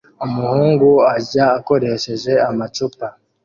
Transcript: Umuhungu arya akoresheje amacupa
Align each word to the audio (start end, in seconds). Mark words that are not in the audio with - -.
Umuhungu 0.25 0.89
arya 1.15 1.45
akoresheje 1.59 2.31
amacupa 2.49 3.05